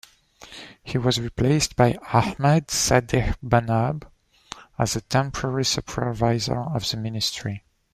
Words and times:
He 0.83 0.97
was 0.97 1.21
replaced 1.21 1.75
by 1.75 1.93
Ahmad 2.11 2.69
Sadegh-Bonab, 2.69 4.07
as 4.79 4.93
the 4.93 5.01
temporary 5.01 5.63
supervisor 5.63 6.59
of 6.59 6.89
the 6.89 6.97
Ministry. 6.97 7.63